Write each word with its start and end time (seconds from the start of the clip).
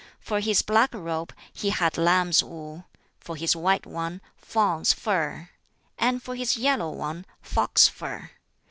For 0.19 0.39
his 0.39 0.63
black 0.63 0.95
robe 0.95 1.31
he 1.53 1.69
had 1.69 1.95
lamb's 1.95 2.43
wool; 2.43 2.85
for 3.19 3.35
his 3.35 3.55
white 3.55 3.85
one, 3.85 4.19
fawn's 4.35 4.93
fur; 4.93 5.51
and 5.95 6.23
for 6.23 6.33
his 6.33 6.57
yellow 6.57 6.89
one, 6.89 7.23
fox 7.43 7.87
fur. 7.87 8.31